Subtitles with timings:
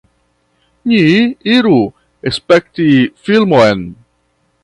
[0.93, 1.01] Ni
[1.57, 1.75] iru
[2.37, 2.89] spekti
[3.27, 3.85] filmon.